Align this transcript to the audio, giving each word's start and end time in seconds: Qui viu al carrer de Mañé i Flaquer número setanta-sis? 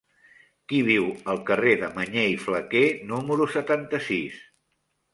Qui 0.71 0.79
viu 0.87 1.05
al 1.33 1.43
carrer 1.51 1.75
de 1.83 1.91
Mañé 1.99 2.25
i 2.33 2.41
Flaquer 2.49 2.85
número 3.13 3.51
setanta-sis? 3.61 4.45